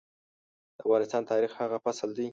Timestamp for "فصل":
1.85-2.09